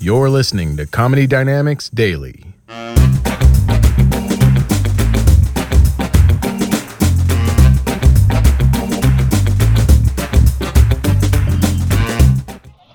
You're 0.00 0.30
listening 0.30 0.76
to 0.78 0.86
Comedy 0.86 1.26
Dynamics 1.26 1.90
Daily. 1.90 2.46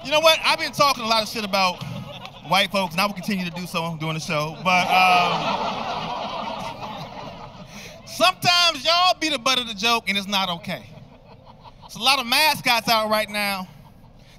You 0.04 0.12
know 0.12 0.20
what? 0.20 0.38
I've 0.46 0.60
been 0.60 0.72
talking 0.72 1.04
a 1.04 1.08
lot 1.08 1.24
of 1.24 1.30
shit 1.30 1.44
about 1.44 1.82
white 2.48 2.72
folks, 2.72 2.94
and 2.94 3.02
I 3.02 3.06
will 3.08 3.14
continue 3.14 3.44
to 3.46 3.52
do 3.52 3.66
so 3.66 3.98
during 4.00 4.14
the 4.14 4.20
show. 4.20 4.56
But 4.64 4.88
um, 4.88 5.42
sometimes 8.06 8.86
y'all 8.86 9.16
be 9.20 9.30
the 9.30 9.40
butt 9.40 9.58
of 9.60 9.68
the 9.68 9.74
joke, 9.74 10.06
and 10.08 10.16
it's 10.18 10.28
not 10.28 10.50
okay. 10.50 10.86
There's 11.82 11.96
a 11.96 12.02
lot 12.04 12.20
of 12.20 12.28
mascots 12.28 12.88
out 12.88 13.10
right 13.10 13.30
now 13.30 13.68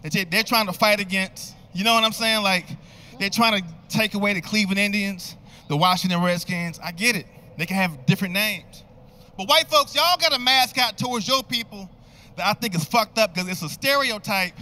that 0.02 0.12
they- 0.12 0.24
they're 0.24 0.44
trying 0.44 0.66
to 0.66 0.72
fight 0.72 1.00
against. 1.00 1.55
You 1.76 1.84
know 1.84 1.92
what 1.92 2.04
I'm 2.04 2.12
saying? 2.12 2.42
Like 2.42 2.66
they're 3.20 3.28
trying 3.28 3.60
to 3.60 3.68
take 3.90 4.14
away 4.14 4.32
the 4.32 4.40
Cleveland 4.40 4.78
Indians, 4.78 5.36
the 5.68 5.76
Washington 5.76 6.22
Redskins. 6.22 6.80
I 6.82 6.90
get 6.90 7.16
it. 7.16 7.26
They 7.58 7.66
can 7.66 7.76
have 7.76 8.06
different 8.06 8.32
names. 8.32 8.82
But 9.36 9.46
white 9.46 9.68
folks, 9.68 9.94
y'all 9.94 10.16
got 10.18 10.34
a 10.34 10.38
mascot 10.38 10.96
towards 10.96 11.28
your 11.28 11.42
people 11.42 11.90
that 12.36 12.46
I 12.46 12.54
think 12.54 12.74
is 12.74 12.84
fucked 12.84 13.18
up 13.18 13.34
because 13.34 13.50
it's 13.50 13.62
a 13.62 13.68
stereotype 13.68 14.54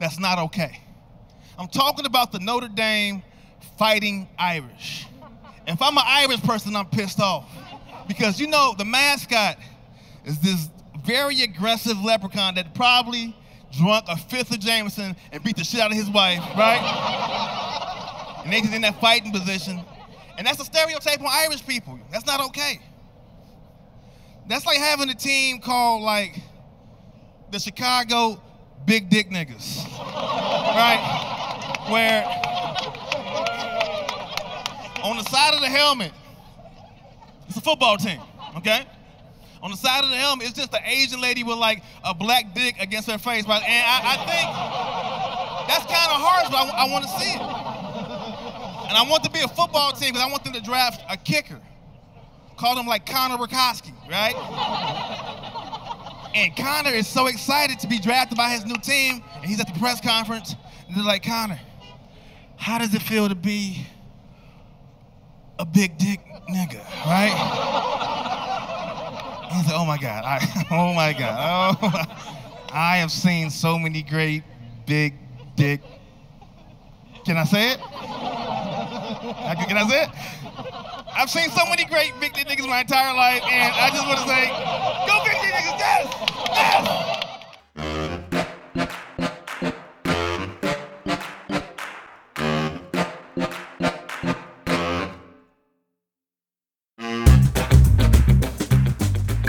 that's 0.00 0.18
not 0.18 0.40
okay. 0.40 0.80
I'm 1.56 1.68
talking 1.68 2.04
about 2.04 2.32
the 2.32 2.40
Notre 2.40 2.68
Dame 2.68 3.22
Fighting 3.78 4.28
Irish. 4.36 5.06
If 5.68 5.80
I'm 5.80 5.96
an 5.96 6.04
Irish 6.04 6.42
person, 6.42 6.74
I'm 6.74 6.86
pissed 6.86 7.20
off. 7.20 7.48
Because 8.08 8.40
you 8.40 8.48
know, 8.48 8.74
the 8.76 8.84
mascot 8.84 9.56
is 10.24 10.40
this 10.40 10.68
very 11.04 11.42
aggressive 11.42 12.02
leprechaun 12.02 12.56
that 12.56 12.74
probably 12.74 13.36
drunk 13.72 14.06
a 14.08 14.16
fifth 14.16 14.52
of 14.52 14.60
Jameson 14.60 15.16
and 15.32 15.42
beat 15.42 15.56
the 15.56 15.64
shit 15.64 15.80
out 15.80 15.90
of 15.90 15.96
his 15.96 16.08
wife, 16.08 16.40
right? 16.56 17.26
and 18.46 18.52
they 18.52 18.76
in 18.76 18.82
that 18.82 19.00
fighting 19.00 19.32
position. 19.32 19.80
And 20.38 20.46
that's 20.46 20.60
a 20.60 20.64
stereotype 20.64 21.20
on 21.20 21.26
Irish 21.28 21.66
people. 21.66 21.98
That's 22.12 22.26
not 22.26 22.40
okay. 22.46 22.80
That's 24.48 24.64
like 24.64 24.78
having 24.78 25.10
a 25.10 25.14
team 25.14 25.60
called 25.60 26.02
like 26.02 26.40
the 27.50 27.58
Chicago 27.58 28.40
Big 28.84 29.10
Dick 29.10 29.30
Niggas. 29.30 29.84
right? 29.98 31.00
Where 31.90 32.24
on 35.02 35.16
the 35.16 35.24
side 35.24 35.54
of 35.54 35.60
the 35.60 35.68
helmet, 35.68 36.12
it's 37.48 37.56
a 37.56 37.60
football 37.60 37.96
team, 37.96 38.20
okay? 38.56 38.86
On 39.62 39.70
the 39.70 39.76
side 39.76 40.04
of 40.04 40.10
the 40.10 40.16
helmet, 40.16 40.46
it's 40.46 40.58
just 40.58 40.72
an 40.74 40.82
Asian 40.84 41.20
lady 41.20 41.42
with 41.42 41.58
like 41.58 41.82
a 42.04 42.14
black 42.14 42.54
dick 42.54 42.76
against 42.78 43.10
her 43.10 43.18
face. 43.18 43.46
Right? 43.46 43.62
And 43.62 43.84
I, 43.86 44.14
I 44.14 44.16
think 44.26 44.46
that's 45.68 45.86
kind 45.86 46.10
of 46.12 46.20
harsh, 46.20 46.48
but 46.50 46.72
I, 46.74 46.86
want 46.90 47.04
to 47.04 47.10
see 47.10 47.30
it. 47.30 47.40
And 48.88 48.96
I 48.96 49.04
want 49.08 49.24
to 49.24 49.30
be 49.30 49.40
a 49.40 49.48
football 49.48 49.92
team 49.92 50.12
because 50.12 50.26
I 50.26 50.30
want 50.30 50.44
them 50.44 50.52
to 50.52 50.60
draft 50.60 51.02
a 51.10 51.16
kicker. 51.16 51.60
Call 52.56 52.78
him 52.78 52.86
like 52.86 53.04
Connor 53.04 53.36
Rakowski, 53.36 53.92
right? 54.08 54.34
And 56.34 56.56
Connor 56.56 56.90
is 56.90 57.06
so 57.06 57.26
excited 57.26 57.78
to 57.80 57.86
be 57.86 57.98
drafted 57.98 58.36
by 58.36 58.50
his 58.50 58.64
new 58.64 58.76
team, 58.76 59.22
and 59.36 59.44
he's 59.44 59.60
at 59.60 59.72
the 59.72 59.78
press 59.78 60.00
conference, 60.00 60.54
and 60.86 60.96
they're 60.96 61.04
like, 61.04 61.24
Connor, 61.24 61.58
how 62.56 62.78
does 62.78 62.94
it 62.94 63.02
feel 63.02 63.28
to 63.28 63.34
be 63.34 63.86
a 65.58 65.64
big 65.64 65.98
dick 65.98 66.20
nigga, 66.48 66.84
right? 67.06 67.65
Oh, 69.56 69.58
and 69.58 69.64
he's 69.64 69.72
like, 69.72 69.80
oh 69.80 69.84
my 69.86 69.98
God, 69.98 70.24
I, 70.24 70.66
oh 70.70 70.92
my 70.94 71.12
God, 71.12 71.78
oh, 71.82 71.88
my- 71.88 72.16
I 72.72 72.96
have 72.98 73.10
seen 73.10 73.48
so 73.50 73.78
many 73.78 74.02
great 74.02 74.42
big 74.86 75.14
dick. 75.56 75.80
Can 77.24 77.36
I 77.38 77.44
say 77.44 77.72
it? 77.72 77.80
I- 77.80 79.64
Can 79.66 79.76
I 79.78 79.88
say 79.88 80.02
it? 80.04 80.10
I've 81.18 81.30
seen 81.30 81.48
so 81.50 81.64
many 81.66 81.84
great 81.86 82.12
big 82.20 82.34
dick 82.34 82.46
niggas 82.46 82.68
my 82.68 82.80
entire 82.80 83.14
life, 83.16 83.42
and 83.50 83.72
I 83.74 83.88
just 83.90 84.06
want 84.06 84.18
to 84.20 84.26
say, 84.28 84.50